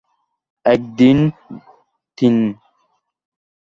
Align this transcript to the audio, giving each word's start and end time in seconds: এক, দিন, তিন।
এক, 0.65 0.81
দিন, 0.97 1.17
তিন। 2.17 2.35